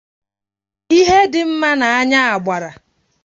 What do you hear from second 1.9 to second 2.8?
anya gbàrà